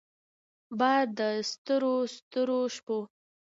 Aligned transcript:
بار 0.79 1.03
د 1.17 1.19
ستورو 1.49 1.95
ستورو 2.15 2.59
شپو 2.75 2.97